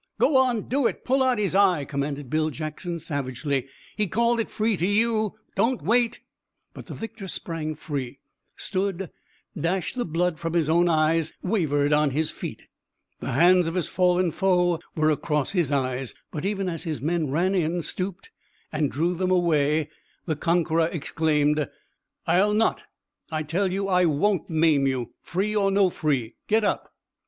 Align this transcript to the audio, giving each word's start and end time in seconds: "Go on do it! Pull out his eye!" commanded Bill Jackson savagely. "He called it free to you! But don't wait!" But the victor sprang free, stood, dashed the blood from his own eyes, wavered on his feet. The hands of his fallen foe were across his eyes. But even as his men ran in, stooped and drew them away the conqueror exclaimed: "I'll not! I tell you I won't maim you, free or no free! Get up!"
"Go 0.17 0.35
on 0.35 0.63
do 0.63 0.87
it! 0.87 1.05
Pull 1.05 1.21
out 1.21 1.37
his 1.37 1.53
eye!" 1.53 1.85
commanded 1.85 2.27
Bill 2.27 2.49
Jackson 2.49 2.97
savagely. 2.97 3.67
"He 3.95 4.07
called 4.07 4.39
it 4.39 4.49
free 4.49 4.75
to 4.77 4.87
you! 4.87 5.35
But 5.49 5.55
don't 5.61 5.81
wait!" 5.83 6.21
But 6.73 6.87
the 6.87 6.95
victor 6.95 7.27
sprang 7.27 7.75
free, 7.75 8.17
stood, 8.55 9.11
dashed 9.55 9.95
the 9.95 10.03
blood 10.03 10.39
from 10.39 10.53
his 10.53 10.71
own 10.71 10.89
eyes, 10.89 11.33
wavered 11.43 11.93
on 11.93 12.09
his 12.09 12.31
feet. 12.31 12.63
The 13.19 13.33
hands 13.33 13.67
of 13.67 13.75
his 13.75 13.87
fallen 13.89 14.31
foe 14.31 14.79
were 14.95 15.11
across 15.11 15.51
his 15.51 15.71
eyes. 15.71 16.15
But 16.31 16.45
even 16.45 16.67
as 16.67 16.81
his 16.83 16.99
men 16.99 17.29
ran 17.29 17.53
in, 17.53 17.83
stooped 17.83 18.31
and 18.71 18.89
drew 18.91 19.13
them 19.13 19.29
away 19.29 19.91
the 20.25 20.35
conqueror 20.35 20.89
exclaimed: 20.91 21.69
"I'll 22.25 22.55
not! 22.55 22.85
I 23.29 23.43
tell 23.43 23.71
you 23.71 23.87
I 23.87 24.05
won't 24.05 24.49
maim 24.49 24.87
you, 24.87 25.13
free 25.21 25.55
or 25.55 25.69
no 25.69 25.91
free! 25.91 26.37
Get 26.47 26.63
up!" 26.63 26.91